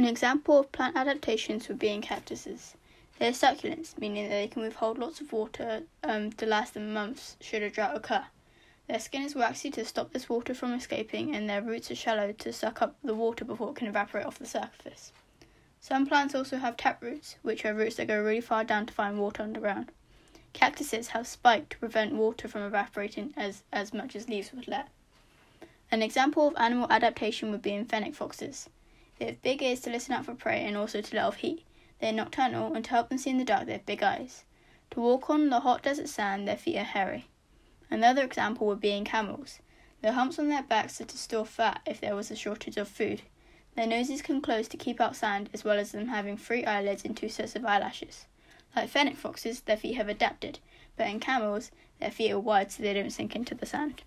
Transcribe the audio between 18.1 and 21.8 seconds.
really far down to find water underground. Cactuses have spikes to